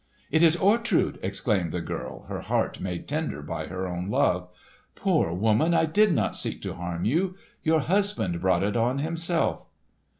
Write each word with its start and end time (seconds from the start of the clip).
"It 0.31 0.41
is 0.41 0.55
Ortrud!" 0.57 1.19
exclaimed 1.21 1.71
the 1.71 1.79
girl, 1.79 2.23
her 2.23 2.41
heart 2.41 2.79
made 2.79 3.07
tender 3.07 3.43
by 3.43 3.67
her 3.67 3.87
own 3.87 4.09
love. 4.09 4.49
"Poor 4.95 5.31
woman, 5.31 5.75
I 5.75 5.85
did 5.85 6.11
not 6.11 6.35
seek 6.35 6.59
to 6.63 6.73
harm 6.73 7.05
you. 7.05 7.35
Your 7.61 7.81
husband 7.81 8.41
brought 8.41 8.63
it 8.63 8.75
on 8.75 8.97
himself." 8.97 9.67